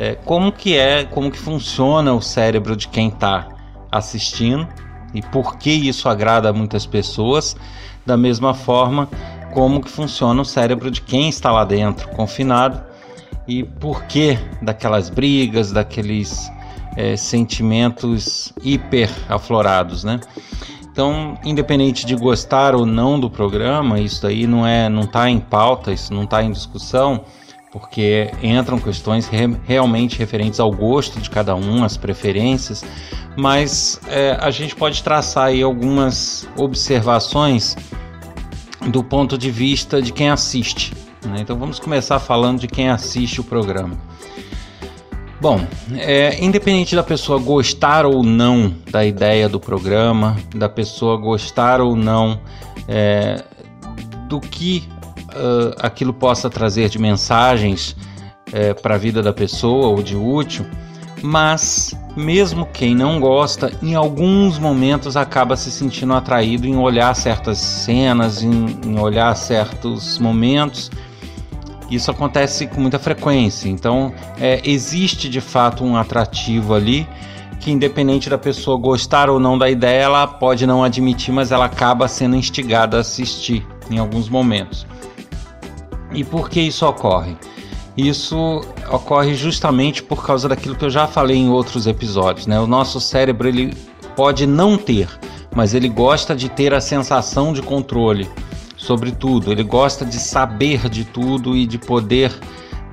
[0.00, 3.48] é, como que é, como que funciona o cérebro de quem está
[3.92, 4.66] assistindo
[5.12, 7.54] e por que isso agrada a muitas pessoas,
[8.06, 9.10] da mesma forma
[9.52, 12.82] como que funciona o cérebro de quem está lá dentro, confinado,
[13.46, 16.50] e por que daquelas brigas, daqueles
[16.96, 20.18] é, sentimentos hiper aflorados, né?
[20.90, 25.40] Então, independente de gostar ou não do programa, isso aí não é, não está em
[25.40, 27.22] pauta, isso não está em discussão
[27.72, 32.84] porque entram questões re realmente referentes ao gosto de cada um, as preferências,
[33.36, 37.76] mas é, a gente pode traçar aí algumas observações
[38.88, 40.92] do ponto de vista de quem assiste.
[41.24, 41.38] Né?
[41.40, 43.96] Então vamos começar falando de quem assiste o programa.
[45.40, 51.80] Bom, é, independente da pessoa gostar ou não da ideia do programa, da pessoa gostar
[51.80, 52.38] ou não
[52.86, 53.42] é,
[54.28, 54.86] do que
[55.34, 57.96] uh, aquilo possa trazer de mensagens
[58.48, 60.66] uh, para a vida da pessoa ou de útil,
[61.22, 67.58] mas mesmo quem não gosta, em alguns momentos acaba se sentindo atraído em olhar certas
[67.58, 70.90] cenas, em, em olhar certos momentos.
[71.90, 77.06] Isso acontece com muita frequência, então é, existe de fato um atrativo ali
[77.60, 81.66] que, independente da pessoa gostar ou não da ideia, ela pode não admitir, mas ela
[81.66, 84.86] acaba sendo instigada a assistir em alguns momentos.
[86.12, 87.36] E por que isso ocorre?
[87.96, 92.58] Isso ocorre justamente por causa daquilo que eu já falei em outros episódios, né?
[92.58, 93.74] O nosso cérebro ele
[94.16, 95.08] pode não ter,
[95.54, 98.28] mas ele gosta de ter a sensação de controle
[98.76, 99.52] sobre tudo.
[99.52, 102.32] Ele gosta de saber de tudo e de poder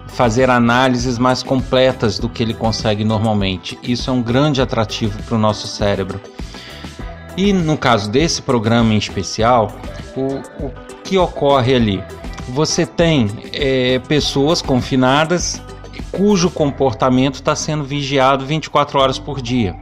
[0.07, 3.77] fazer análises mais completas do que ele consegue normalmente.
[3.83, 6.19] Isso é um grande atrativo para o nosso cérebro.
[7.37, 9.71] E no caso desse programa em especial,
[10.15, 10.71] o, o
[11.03, 12.03] que ocorre ali?
[12.49, 15.61] Você tem é, pessoas confinadas
[16.11, 19.75] cujo comportamento está sendo vigiado 24 horas por dia.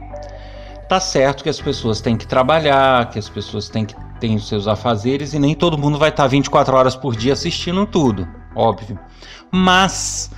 [0.88, 4.48] Tá certo que as pessoas têm que trabalhar, que as pessoas têm que ter os
[4.48, 8.26] seus afazeres e nem todo mundo vai estar tá 24 horas por dia assistindo tudo,
[8.54, 8.98] óbvio.
[9.50, 10.30] Mas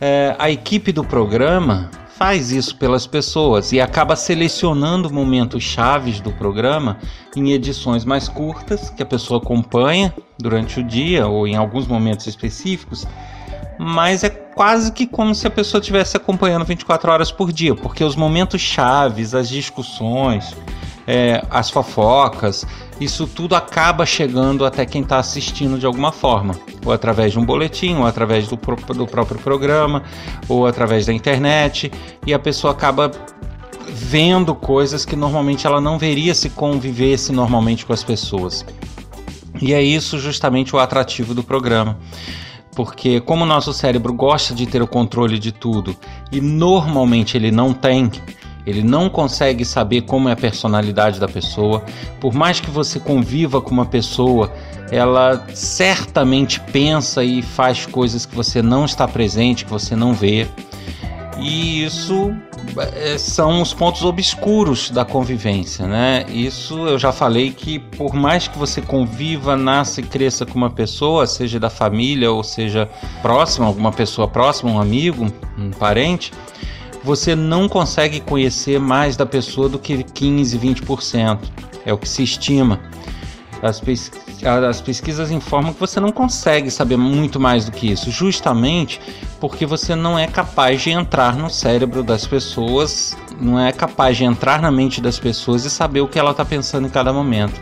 [0.00, 6.32] é, a equipe do programa faz isso pelas pessoas e acaba selecionando momentos chaves do
[6.32, 6.98] programa
[7.34, 12.26] em edições mais curtas que a pessoa acompanha durante o dia ou em alguns momentos
[12.26, 13.04] específicos,
[13.78, 18.04] mas é quase que como se a pessoa estivesse acompanhando 24 horas por dia, porque
[18.04, 20.54] os momentos chaves, as discussões,
[21.06, 22.64] é, as fofocas,
[23.00, 26.54] isso tudo acaba chegando até quem está assistindo de alguma forma,
[26.84, 30.02] ou através de um boletim, ou através do, do próprio programa,
[30.48, 31.90] ou através da internet,
[32.26, 33.10] e a pessoa acaba
[33.88, 38.64] vendo coisas que normalmente ela não veria se convivesse normalmente com as pessoas.
[39.60, 41.98] E é isso justamente o atrativo do programa.
[42.74, 45.96] Porque como o nosso cérebro gosta de ter o controle de tudo
[46.32, 48.10] e normalmente ele não tem,
[48.66, 51.84] Ele não consegue saber como é a personalidade da pessoa.
[52.18, 54.50] Por mais que você conviva com uma pessoa,
[54.90, 60.48] ela certamente pensa e faz coisas que você não está presente, que você não vê.
[61.38, 62.34] E isso
[62.94, 66.24] é, são os pontos obscuros da convivência, né?
[66.28, 70.70] Isso eu já falei que por mais que você conviva, nasça e cresça com uma
[70.70, 72.88] pessoa, seja da família ou seja
[73.20, 75.26] próxima, alguma pessoa próxima, um amigo,
[75.58, 76.32] um parente,
[77.02, 81.38] você não consegue conhecer mais da pessoa do que 15, 20%.
[81.84, 82.80] É o que se estima.
[83.62, 83.80] As,
[84.68, 89.00] as pesquisas informam que você não consegue saber muito mais do que isso, justamente
[89.44, 94.24] porque você não é capaz de entrar no cérebro das pessoas, não é capaz de
[94.24, 97.60] entrar na mente das pessoas e saber o que ela está pensando em cada momento.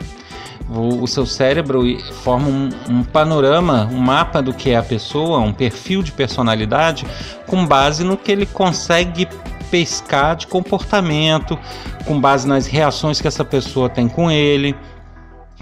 [0.71, 1.83] O, o seu cérebro
[2.23, 7.05] forma um, um panorama, um mapa do que é a pessoa, um perfil de personalidade,
[7.49, 9.27] com base no que ele consegue
[9.69, 11.59] pescar de comportamento,
[12.05, 14.77] com base nas reações que essa pessoa tem com ele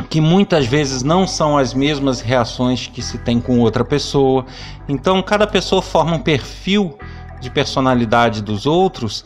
[0.09, 4.47] que muitas vezes não são as mesmas reações que se tem com outra pessoa.
[4.89, 6.99] Então, cada pessoa forma um perfil
[7.41, 9.25] de personalidade dos outros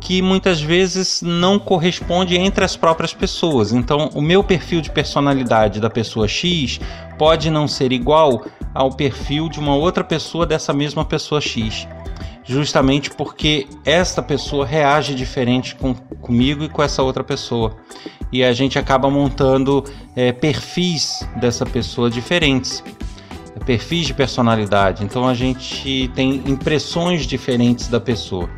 [0.00, 3.72] que muitas vezes não corresponde entre as próprias pessoas.
[3.72, 6.80] Então, o meu perfil de personalidade da pessoa X
[7.16, 11.86] pode não ser igual ao perfil de uma outra pessoa dessa mesma pessoa X.
[12.44, 17.76] Justamente porque esta pessoa reage diferente com, comigo e com essa outra pessoa
[18.32, 19.84] e a gente acaba montando
[20.16, 22.82] é, perfis dessa pessoa diferentes,
[23.66, 25.04] perfis de personalidade.
[25.04, 28.48] Então a gente tem impressões diferentes da pessoa.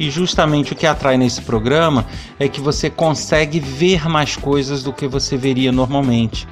[0.00, 2.06] E justamente o que atrai nesse programa
[2.38, 6.48] é que você consegue ver mais coisas do que você veria normalmente.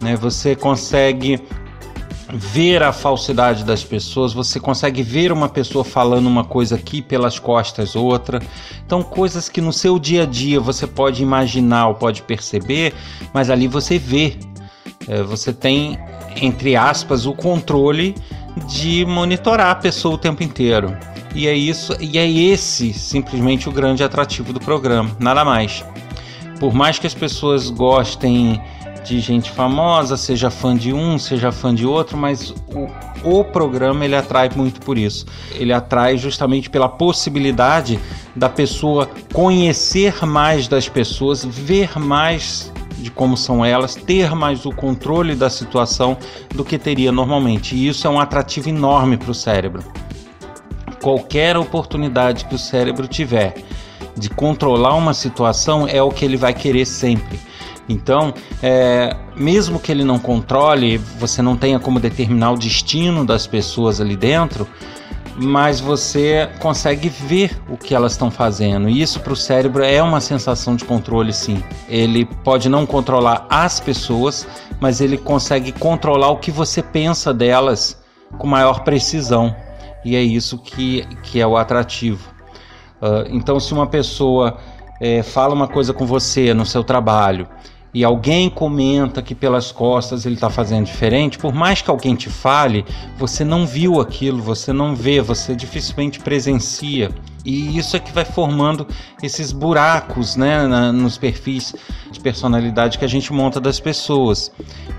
[0.00, 0.16] Né?
[0.16, 1.42] Você consegue
[2.32, 7.38] ver a falsidade das pessoas, você consegue ver uma pessoa falando uma coisa aqui pelas
[7.38, 8.40] costas outra.
[8.84, 12.94] Então, coisas que no seu dia a dia você pode imaginar ou pode perceber,
[13.32, 14.36] mas ali você vê.
[15.08, 15.98] É, você tem,
[16.36, 18.14] entre aspas, o controle
[18.68, 20.96] de monitorar a pessoa o tempo inteiro.
[21.34, 25.84] E é isso, e é esse simplesmente o grande atrativo do programa, nada mais.
[26.60, 28.62] Por mais que as pessoas gostem
[29.04, 32.88] de gente famosa, seja fã de um, seja fã de outro, mas o,
[33.24, 35.26] o programa ele atrai muito por isso.
[35.52, 37.98] Ele atrai justamente pela possibilidade
[38.34, 44.70] da pessoa conhecer mais das pessoas, ver mais de como são elas, ter mais o
[44.70, 46.16] controle da situação
[46.54, 47.74] do que teria normalmente.
[47.74, 49.82] E isso é um atrativo enorme para o cérebro.
[51.02, 53.54] Qualquer oportunidade que o cérebro tiver
[54.16, 57.40] de controlar uma situação é o que ele vai querer sempre
[57.88, 58.32] então,
[58.62, 64.00] é, mesmo que ele não controle, você não tenha como determinar o destino das pessoas
[64.00, 64.66] ali dentro,
[65.36, 68.88] mas você consegue ver o que elas estão fazendo.
[68.88, 71.62] E isso para o cérebro é uma sensação de controle, sim.
[71.88, 74.46] Ele pode não controlar as pessoas,
[74.80, 78.00] mas ele consegue controlar o que você pensa delas
[78.38, 79.54] com maior precisão.
[80.04, 82.30] E é isso que, que é o atrativo.
[83.00, 84.58] Uh, então, se uma pessoa
[85.00, 87.48] é, fala uma coisa com você no seu trabalho
[87.94, 92.30] e alguém comenta que pelas costas ele está fazendo diferente, por mais que alguém te
[92.30, 92.84] fale,
[93.18, 97.10] você não viu aquilo, você não vê, você dificilmente presencia.
[97.44, 98.86] E isso é que vai formando
[99.22, 101.74] esses buracos né, na, nos perfis
[102.10, 104.50] de personalidade que a gente monta das pessoas,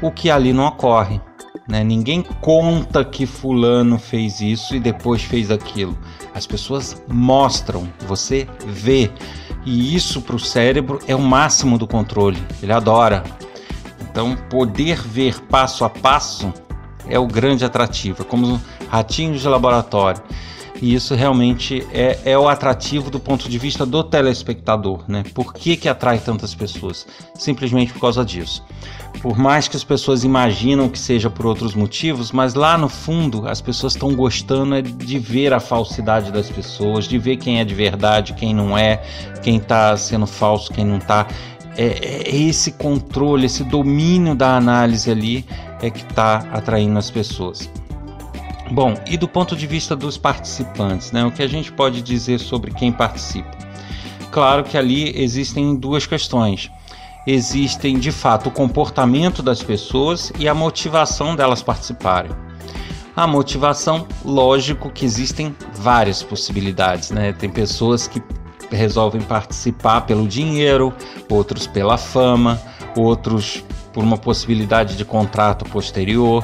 [0.02, 1.20] o que ali não ocorre.
[1.68, 1.84] Né?
[1.84, 5.98] Ninguém conta que fulano fez isso e depois fez aquilo.
[6.34, 9.10] As pessoas mostram, você vê.
[9.66, 12.42] E isso para o cérebro é o máximo do controle.
[12.62, 13.24] Ele adora.
[14.02, 16.54] Então, poder ver passo a passo
[17.08, 20.22] é o grande atrativo, é como ratinhos de laboratório.
[20.84, 25.24] E isso realmente é, é o atrativo do ponto de vista do telespectador, né?
[25.34, 27.08] Por que, que atrai tantas pessoas?
[27.36, 28.62] Simplesmente por causa disso.
[29.22, 33.48] Por mais que as pessoas imaginam que seja por outros motivos, mas lá no fundo
[33.48, 37.64] as pessoas estão gostando é de ver a falsidade das pessoas, de ver quem é
[37.64, 39.02] de verdade, quem não é,
[39.42, 41.26] quem está sendo falso, quem não está.
[41.78, 45.46] É, é, esse controle, esse domínio da análise ali
[45.82, 47.70] é que está atraindo as pessoas.
[48.72, 52.40] Bom, e do ponto de vista dos participantes, né, o que a gente pode dizer
[52.40, 53.52] sobre quem participa?
[54.32, 56.72] Claro que ali existem duas questões.
[57.28, 62.32] Existem de fato o comportamento das pessoas e a motivação delas participarem.
[63.16, 67.32] A motivação, lógico que existem várias possibilidades, né?
[67.32, 68.22] Tem pessoas que
[68.72, 70.92] resolvem participar pelo dinheiro,
[71.30, 72.60] outros pela fama,
[72.98, 76.44] outros por uma possibilidade de contrato posterior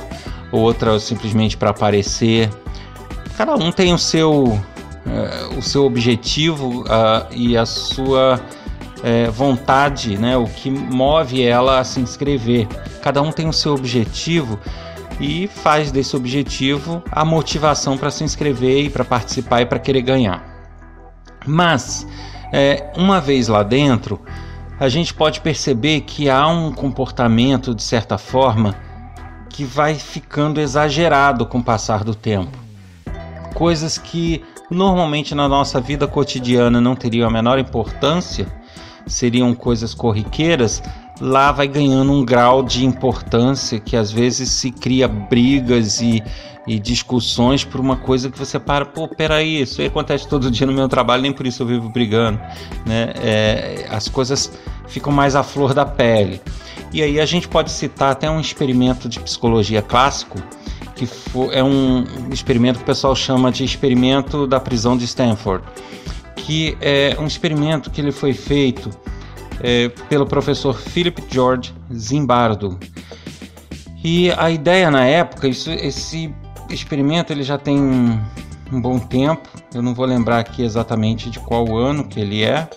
[0.51, 2.49] outra simplesmente para aparecer.
[3.37, 6.83] Cada um tem o seu uh, o seu objetivo
[7.31, 12.67] e a sua uh, vontade, né, o que move ela a se inscrever.
[13.01, 14.59] Cada um tem o seu objetivo
[15.19, 20.01] e faz desse objetivo a motivação para se inscrever e para participar e para querer
[20.01, 20.43] ganhar.
[21.45, 22.07] Mas,
[22.53, 24.19] é, uma vez lá dentro,
[24.79, 28.75] a gente pode perceber que há um comportamento, de certa forma,
[29.59, 32.57] que vai ficando exagerado com o passar do tempo.
[33.53, 38.47] Coisas que normalmente na nossa vida cotidiana não teriam a menor importância,
[39.05, 40.81] seriam coisas corriqueiras,
[41.19, 46.23] lá vai ganhando um grau de importância que às vezes se cria brigas e,
[46.65, 50.71] e discussões por uma coisa que você para, pô, peraí, isso acontece todo dia no
[50.71, 52.39] meu trabalho, nem por isso eu vivo brigando,
[52.85, 53.11] né?
[53.21, 54.57] É, as coisas
[54.89, 56.41] ficam mais à flor da pele.
[56.91, 60.41] E aí a gente pode citar até um experimento de psicologia clássico,
[60.95, 61.07] que
[61.51, 65.63] é um experimento que o pessoal chama de experimento da prisão de Stanford,
[66.35, 68.89] que é um experimento que ele foi feito
[69.61, 72.77] é, pelo professor Philip George Zimbardo.
[74.03, 76.33] E a ideia na época, isso, esse
[76.69, 78.19] experimento ele já tem um,
[78.81, 82.69] bom tempo, eu não vou lembrar aqui exatamente de qual ano que ele é,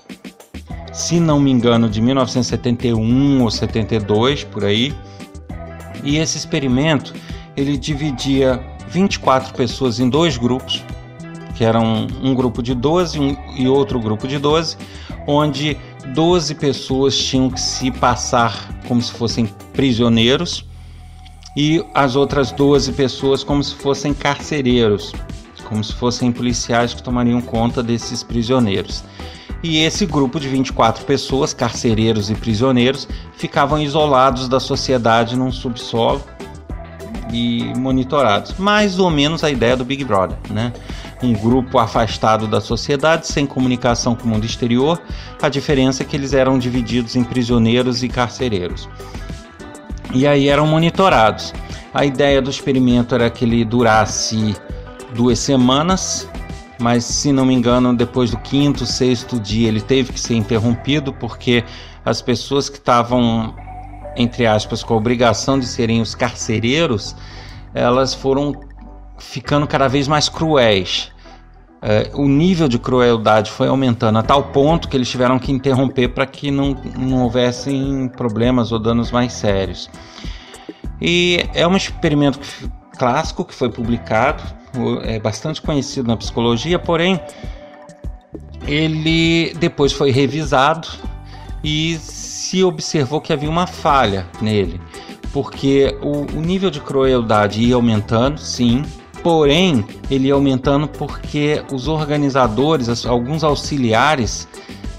[0.93, 4.95] se não me engano, de 1971 ou 72 por aí.
[6.05, 7.15] E esse experimento
[7.57, 10.85] ele dividia 24 pessoas em dois grupos,
[11.55, 14.77] que eram um grupo de 12 um, e outro grupo de 12,
[15.27, 15.77] onde
[16.15, 20.67] 12 pessoas tinham que se passar como se fossem prisioneiros
[21.57, 25.13] e as outras 12 pessoas como se fossem carcereiros,
[25.65, 29.05] como se fossem policiais que tomariam conta desses prisioneiros.
[29.63, 36.23] E esse grupo de 24 pessoas, carcereiros e prisioneiros, ficavam isolados da sociedade num subsolo
[37.33, 38.55] e monitorados.
[38.59, 40.73] Mais ou menos a ideia do Big Brother, né?
[41.23, 45.01] um grupo afastado da sociedade, sem comunicação com o mundo exterior.
[45.41, 48.89] A diferença é que eles eram divididos em prisioneiros e carcereiros.
[50.13, 51.55] E aí eram monitorados.
[51.95, 54.57] A ideia do experimento era que ele durasse
[55.15, 56.29] duas semanas,
[56.83, 61.13] mas se não me engano, depois do quinto, sexto dia ele teve que ser interrompido
[61.13, 61.65] porque
[62.05, 63.55] as pessoas que estavam,
[64.17, 67.15] entre aspas, com a obrigação de serem os carcereiros,
[67.73, 68.53] elas foram
[69.17, 71.13] ficando cada vez mais cruéis.
[71.81, 76.09] É, o nível de crueldade foi aumentando a tal ponto que eles tiveram que interromper
[76.09, 79.89] para que não, não houvessem problemas ou danos mais sérios.
[81.01, 82.41] E é um experimento
[82.97, 84.43] clássico que foi publicado,
[85.05, 87.21] é bastante conhecido na psicologia, porém
[88.67, 90.89] ele depois foi revisado
[91.63, 94.81] e se observou que havia uma falha nele,
[95.33, 98.85] porque o, o nível de crueldade ia aumentando, sim,
[99.23, 104.49] Porém, ele ia aumentando porque os organizadores, alguns auxiliares,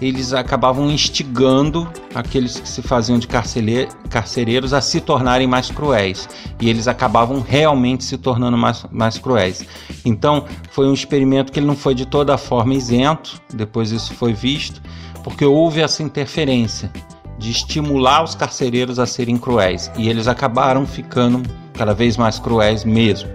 [0.07, 6.27] eles acabavam instigando aqueles que se faziam de carcereiros a se tornarem mais cruéis.
[6.59, 9.65] E eles acabavam realmente se tornando mais, mais cruéis.
[10.03, 14.33] Então, foi um experimento que ele não foi de toda forma isento, depois isso foi
[14.33, 14.81] visto,
[15.23, 16.91] porque houve essa interferência
[17.37, 19.91] de estimular os carcereiros a serem cruéis.
[19.97, 21.41] E eles acabaram ficando
[21.73, 23.29] cada vez mais cruéis mesmo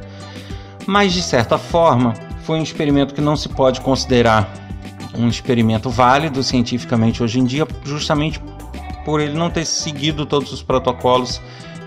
[0.88, 4.50] mas de certa forma foi um experimento que não se pode considerar
[5.14, 8.40] um experimento válido cientificamente hoje em dia, justamente
[9.04, 11.40] por ele não ter seguido todos os protocolos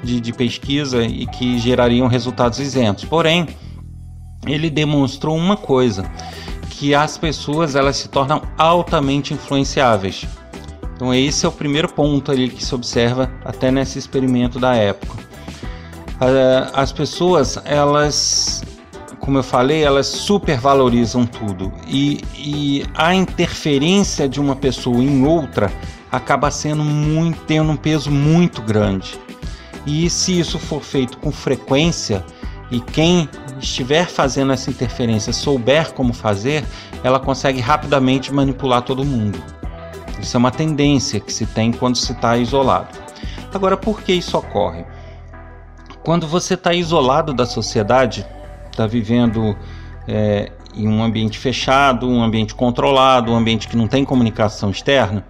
[0.03, 3.05] de, de pesquisa e que gerariam resultados isentos.
[3.05, 3.47] Porém,
[4.47, 6.09] ele demonstrou uma coisa,
[6.69, 10.25] que as pessoas elas se tornam altamente influenciáveis.
[10.95, 15.15] Então esse é o primeiro ponto ali que se observa até nesse experimento da época.
[16.19, 18.63] Ah, as pessoas elas
[19.21, 25.71] como eu falei, elas supervalorizam tudo e, e a interferência de uma pessoa em outra
[26.11, 29.17] acaba sendo muito tendo um peso muito grande.
[29.85, 32.25] E se isso for feito com frequência
[32.71, 36.65] e quem estiver fazendo essa interferência souber como fazer,
[37.03, 39.41] ela consegue rapidamente manipular todo mundo.
[40.19, 42.97] Isso é uma tendência que se tem quando se está isolado.
[43.53, 44.85] Agora, por que isso ocorre?
[46.03, 48.25] Quando você está isolado da sociedade,
[48.71, 49.55] está vivendo
[50.07, 55.25] é, em um ambiente fechado, um ambiente controlado, um ambiente que não tem comunicação externa,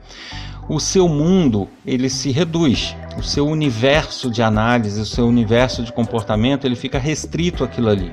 [0.69, 5.91] o seu mundo ele se reduz, o seu universo de análise, o seu universo de
[5.91, 8.11] comportamento ele fica restrito àquilo ali.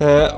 [0.00, 0.34] É,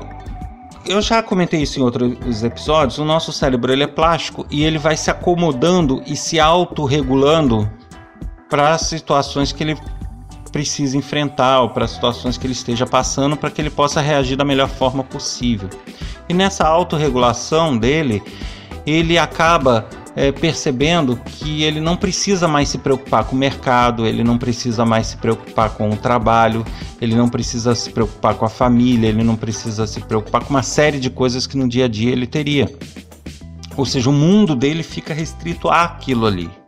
[0.85, 2.97] eu já comentei isso em outros episódios.
[2.97, 7.69] O nosso cérebro ele é plástico e ele vai se acomodando e se autorregulando
[8.49, 9.77] para situações que ele
[10.51, 14.45] precisa enfrentar ou para situações que ele esteja passando para que ele possa reagir da
[14.45, 15.69] melhor forma possível.
[16.27, 18.21] E nessa autorregulação dele,
[18.85, 24.23] ele acaba é, percebendo que ele não precisa mais se preocupar com o mercado, ele
[24.23, 26.65] não precisa mais se preocupar com o trabalho,
[26.99, 30.63] ele não precisa se preocupar com a família, ele não precisa se preocupar com uma
[30.63, 32.69] série de coisas que no dia a dia ele teria.
[33.77, 36.58] Ou seja, o mundo dele fica restrito àquilo ali.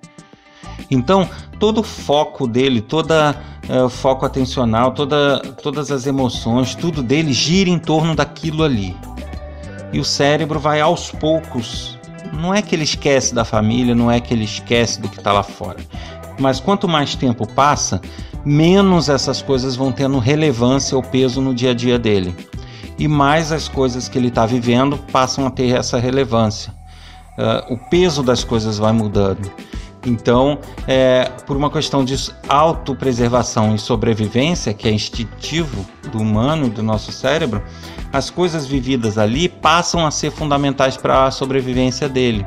[0.90, 3.36] Então, todo o foco dele, toda
[3.70, 8.96] é, o foco atencional, toda, todas as emoções, tudo dele gira em torno daquilo ali.
[9.94, 12.00] E o cérebro vai aos poucos
[12.32, 15.34] não é que ele esquece da família, não é que ele esquece do que está
[15.34, 15.78] lá fora.
[16.40, 18.02] Mas quanto mais tempo passa,
[18.46, 22.36] menos essas coisas vão tendo relevância ou peso no dia a dia dele.
[22.98, 26.74] E mais as coisas que ele está vivendo passam a ter essa relevância.
[27.38, 29.52] Uh, o peso das coisas vai mudando.
[30.05, 32.15] Então, é, por uma questão de
[32.50, 37.63] autopreservação e sobrevivência, que é instintivo do humano e do nosso cérebro,
[38.12, 42.46] as coisas vividas ali passam a ser fundamentais para a sobrevivência dele.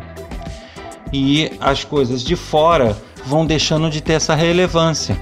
[1.12, 5.16] E as coisas de fora vão deixando de ter essa relevância.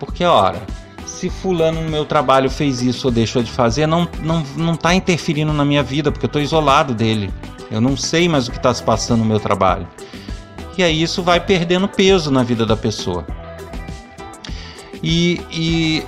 [0.00, 0.62] Porque, ora,
[1.04, 4.94] se fulano no meu trabalho fez isso ou deixou de fazer, não não não está
[4.94, 7.32] interferindo na minha vida, porque eu estou isolado dele.
[7.70, 9.86] Eu não sei mais o que está se passando no meu trabalho.
[10.76, 13.26] E aí isso vai perdendo peso na vida da pessoa.
[15.02, 16.02] E, e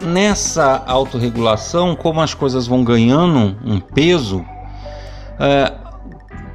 [0.00, 4.44] nessa autorregulação, como as coisas vão ganhando um peso,
[5.38, 5.72] é,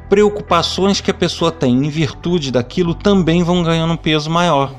[0.09, 4.73] preocupações que a pessoa tem em virtude daquilo também vão ganhando um peso maior.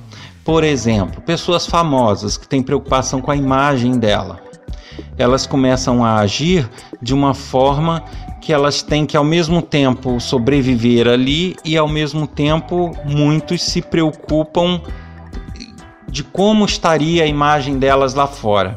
[0.44, 4.40] Por exemplo, pessoas famosas que têm preocupação com a imagem dela,
[5.16, 6.68] elas começam a agir
[7.00, 8.04] de uma forma
[8.44, 13.80] que elas têm que ao mesmo tempo sobreviver ali e ao mesmo tempo muitos se
[13.80, 14.82] preocupam
[16.06, 18.76] de como estaria a imagem delas lá fora,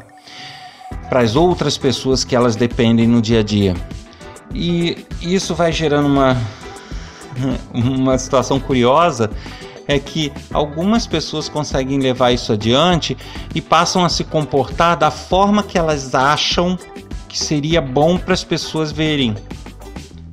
[1.10, 3.76] para as outras pessoas que elas dependem no dia a dia.
[4.56, 6.38] E isso vai gerando uma,
[7.74, 9.30] uma situação curiosa
[9.86, 13.18] é que algumas pessoas conseguem levar isso adiante
[13.54, 16.78] e passam a se comportar da forma que elas acham
[17.28, 19.36] que seria bom para as pessoas verem.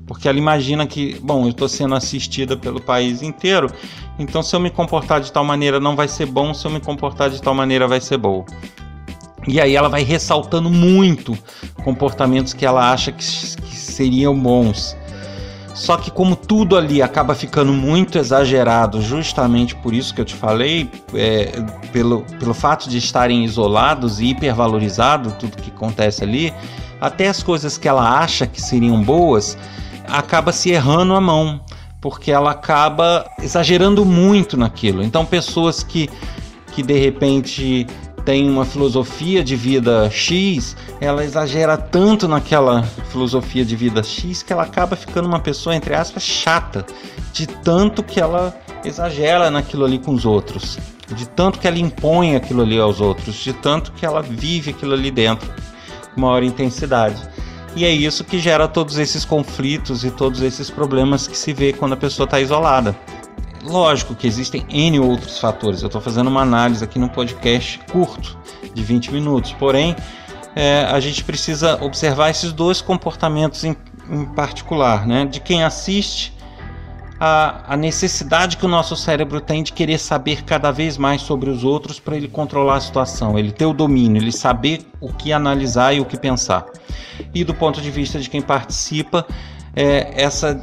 [0.07, 3.71] Porque ela imagina que, bom, eu estou sendo assistida pelo país inteiro,
[4.19, 6.81] então se eu me comportar de tal maneira não vai ser bom, se eu me
[6.81, 8.45] comportar de tal maneira vai ser bom.
[9.47, 11.37] E aí ela vai ressaltando muito
[11.83, 14.97] comportamentos que ela acha que, que seriam bons.
[15.75, 20.35] Só que como tudo ali acaba ficando muito exagerado, justamente por isso que eu te
[20.35, 21.51] falei, é,
[21.93, 26.55] pelo, pelo fato de estarem isolados e hipervalorizados tudo que acontece ali,
[27.01, 29.59] até as coisas que ela acha que seriam boas
[30.07, 31.61] acaba se errando a mão,
[32.01, 35.03] porque ela acaba exagerando muito naquilo.
[35.03, 36.09] Então, pessoas que,
[36.73, 37.87] que de repente
[38.25, 44.53] têm uma filosofia de vida X, ela exagera tanto naquela filosofia de vida X que
[44.53, 46.87] ela acaba ficando uma pessoa, entre aspas, chata,
[47.33, 52.37] de tanto que ela exagera naquilo ali com os outros, de tanto que ela impõe
[52.37, 55.51] aquilo ali aos outros, de tanto que ela vive aquilo ali dentro
[56.15, 57.21] com maior intensidade.
[57.77, 61.73] E é isso que gera todos esses conflitos e todos esses problemas que se vê
[61.73, 62.97] quando a pessoa está isolada.
[63.65, 65.83] Lógico que existem N outros fatores.
[65.83, 68.39] Eu estou fazendo uma análise aqui no podcast curto,
[68.75, 69.53] de 20 minutos.
[69.53, 69.97] Porém,
[70.55, 73.77] é, a gente precisa observar esses dois comportamentos em,
[74.09, 75.25] em particular, né?
[75.25, 76.34] De quem assiste
[77.19, 81.49] a, a, necessidade que o nosso cérebro tem de querer saber cada vez mais sobre
[81.49, 85.33] os outros para ele controlar a situação, ele ter o domínio, ele saber o que
[85.33, 86.67] analisar e o que pensar.
[87.35, 89.27] E do ponto de vista de quem participa,
[89.77, 90.61] é, essa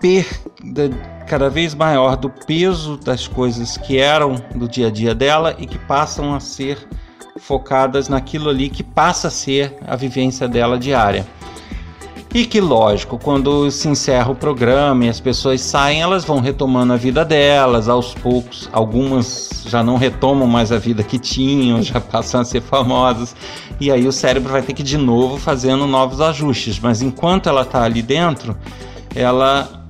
[0.00, 0.90] perda
[1.26, 5.66] cada vez maior do peso das coisas que eram do dia a dia dela e
[5.66, 6.78] que passam a ser
[7.38, 11.26] focadas naquilo ali que passa a ser a vivência dela diária.
[12.34, 16.92] E que, lógico, quando se encerra o programa e as pessoas saem, elas vão retomando
[16.92, 18.68] a vida delas, aos poucos.
[18.72, 23.34] Algumas já não retomam mais a vida que tinham, já passam a ser famosas.
[23.80, 26.78] E aí o cérebro vai ter que de novo fazendo novos ajustes.
[26.78, 28.56] Mas enquanto ela está ali dentro,
[29.14, 29.84] ela.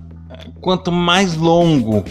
[0.61, 2.05] Quanto mais longo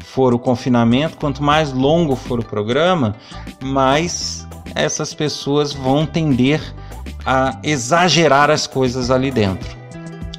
[0.00, 3.14] for o confinamento, quanto mais longo for o programa,
[3.62, 6.85] mais essas pessoas vão tender a
[7.62, 9.76] exagerar as coisas ali dentro.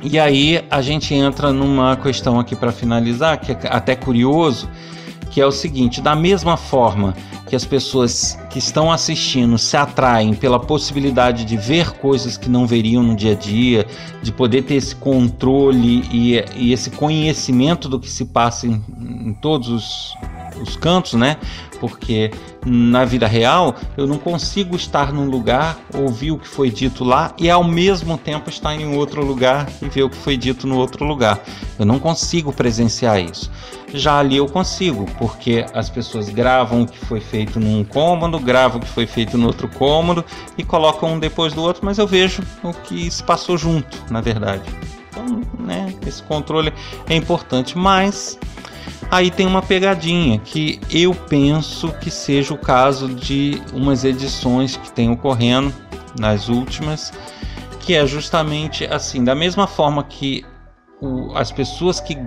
[0.02, 4.70] E aí a gente entra numa questão aqui para finalizar, que é até curioso,
[5.32, 7.16] que é o seguinte: da mesma forma
[7.48, 12.68] que as pessoas que estão assistindo se atraem pela possibilidade de ver coisas que não
[12.68, 13.86] veriam no dia a dia,
[14.22, 19.34] de poder ter esse controle e, e esse conhecimento do que se passa em, em
[19.34, 20.18] todos os
[20.62, 21.38] os cantos, né?
[21.80, 22.32] Porque
[22.66, 27.34] na vida real eu não consigo estar num lugar, ouvir o que foi dito lá
[27.38, 30.78] e ao mesmo tempo estar em outro lugar e ver o que foi dito no
[30.78, 31.40] outro lugar.
[31.78, 33.52] Eu não consigo presenciar isso.
[33.94, 38.80] Já ali eu consigo, porque as pessoas gravam o que foi feito num cômodo, gravam
[38.80, 40.26] o que foi feito no outro cômodo
[40.58, 44.20] e colocam um depois do outro, mas eu vejo o que se passou junto, na
[44.20, 44.64] verdade.
[45.10, 46.74] Então, né, esse controle
[47.08, 48.38] é importante, mas
[49.10, 54.92] aí tem uma pegadinha que eu penso que seja o caso de umas edições que
[54.92, 55.74] tem ocorrendo
[56.20, 57.14] nas últimas,
[57.80, 60.46] que é justamente assim, da mesma forma que
[61.02, 62.18] o, as pessoas que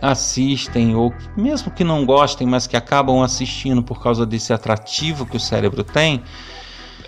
[0.00, 5.36] assistem ou mesmo que não gostem, mas que acabam assistindo por causa desse atrativo que
[5.36, 6.22] o cérebro tem,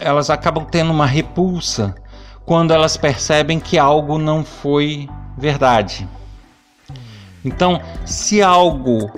[0.00, 1.94] elas acabam tendo uma repulsa
[2.44, 5.08] quando elas percebem que algo não foi
[5.38, 6.08] verdade.
[7.44, 9.10] Então, se algo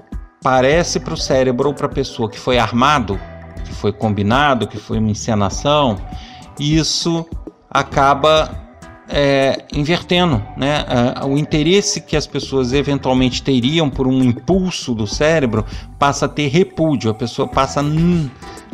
[0.42, 3.18] parece para o cérebro ou para a pessoa que foi armado,
[3.64, 5.96] que foi combinado, que foi uma encenação,
[6.58, 7.26] isso
[7.70, 8.64] acaba
[9.08, 10.84] é, invertendo né?
[11.26, 15.64] o interesse que as pessoas eventualmente teriam por um impulso do cérebro
[15.98, 17.84] passa a ter repúdio, a pessoa passa a,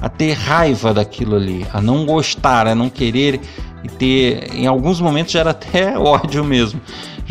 [0.06, 3.40] a ter raiva daquilo ali, a não gostar, a não querer
[3.82, 6.80] e ter, em alguns momentos gera até ódio mesmo,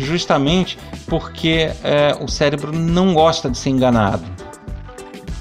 [0.00, 4.24] justamente porque é, o cérebro não gosta de ser enganado.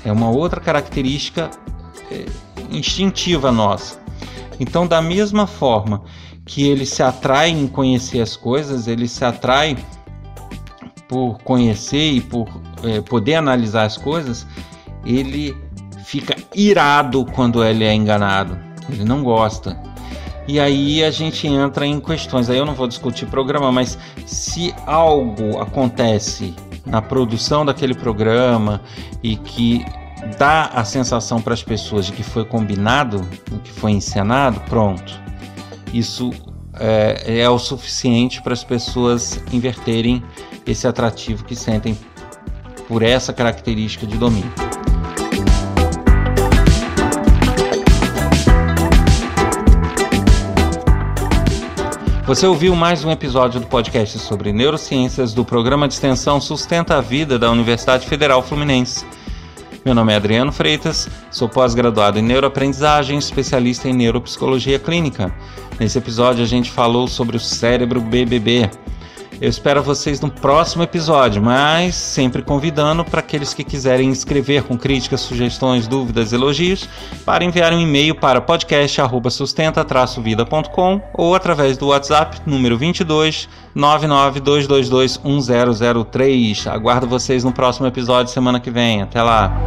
[0.03, 1.49] É uma outra característica
[2.11, 2.25] é,
[2.69, 3.99] instintiva nossa.
[4.59, 6.03] Então, da mesma forma
[6.45, 9.77] que ele se atrai em conhecer as coisas, ele se atrai
[11.07, 12.47] por conhecer e por
[12.83, 14.45] é, poder analisar as coisas,
[15.05, 15.55] ele
[16.05, 18.57] fica irado quando ele é enganado.
[18.89, 19.79] Ele não gosta.
[20.49, 22.49] E aí a gente entra em questões.
[22.49, 26.55] Aí eu não vou discutir programa, mas se algo acontece
[26.87, 28.81] na produção daquele programa
[29.21, 29.85] e que
[30.39, 33.21] dá a sensação para as pessoas de que foi combinado,
[33.63, 35.21] que foi encenado, pronto
[35.93, 36.31] isso
[36.79, 40.23] é, é o suficiente para as pessoas inverterem
[40.65, 41.95] esse atrativo que sentem
[42.87, 44.51] por essa característica de domínio.
[52.29, 57.01] Você ouviu mais um episódio do podcast sobre neurociências do programa de extensão Sustenta a
[57.01, 59.03] Vida da Universidade Federal Fluminense.
[59.83, 65.33] Meu nome é Adriano Freitas, sou pós-graduado em neuroaprendizagem, especialista em neuropsicologia clínica.
[65.79, 68.69] Nesse episódio a gente falou sobre o cérebro BBB.
[69.41, 74.77] Eu espero vocês no próximo episódio, mas sempre convidando para aqueles que quiserem escrever com
[74.77, 76.89] críticas, sugestões, dúvidas, elogios,
[77.25, 86.67] para enviar um e-mail para podcast@sustenta-vida.com ou através do WhatsApp número 22 992221003.
[86.67, 89.01] Aguardo vocês no próximo episódio semana que vem.
[89.01, 89.57] Até lá.